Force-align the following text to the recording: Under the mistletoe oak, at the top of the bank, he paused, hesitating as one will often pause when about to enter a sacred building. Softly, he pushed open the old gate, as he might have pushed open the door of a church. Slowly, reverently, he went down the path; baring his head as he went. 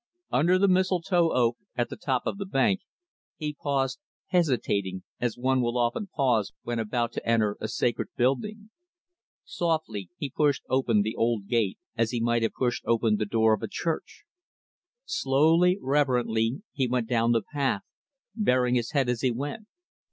Under 0.31 0.57
the 0.57 0.67
mistletoe 0.67 1.31
oak, 1.31 1.57
at 1.75 1.89
the 1.91 1.95
top 1.95 2.23
of 2.25 2.39
the 2.39 2.45
bank, 2.47 2.81
he 3.35 3.53
paused, 3.53 3.99
hesitating 4.29 5.03
as 5.19 5.37
one 5.37 5.61
will 5.61 5.77
often 5.77 6.07
pause 6.07 6.53
when 6.63 6.79
about 6.79 7.11
to 7.11 7.23
enter 7.23 7.55
a 7.61 7.67
sacred 7.67 8.07
building. 8.17 8.71
Softly, 9.45 10.09
he 10.17 10.31
pushed 10.31 10.63
open 10.67 11.03
the 11.03 11.13
old 11.15 11.45
gate, 11.45 11.77
as 11.95 12.09
he 12.09 12.19
might 12.19 12.41
have 12.41 12.53
pushed 12.53 12.83
open 12.87 13.17
the 13.17 13.27
door 13.27 13.53
of 13.53 13.61
a 13.61 13.67
church. 13.67 14.23
Slowly, 15.05 15.77
reverently, 15.79 16.63
he 16.73 16.87
went 16.87 17.07
down 17.07 17.31
the 17.31 17.43
path; 17.53 17.83
baring 18.35 18.73
his 18.73 18.93
head 18.93 19.07
as 19.07 19.21
he 19.21 19.29
went. 19.29 19.67